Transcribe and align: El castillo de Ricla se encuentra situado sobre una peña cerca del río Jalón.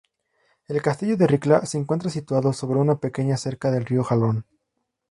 El 0.67 0.81
castillo 0.81 1.15
de 1.15 1.27
Ricla 1.27 1.63
se 1.67 1.77
encuentra 1.77 2.09
situado 2.09 2.53
sobre 2.53 2.79
una 2.79 2.95
peña 2.97 3.37
cerca 3.37 3.69
del 3.69 3.85
río 3.85 4.03
Jalón. 4.03 4.45